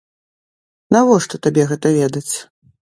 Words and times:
Навошта 0.97 1.35
табе 1.45 1.63
гэта 1.75 1.87
ведаць? 2.01 2.29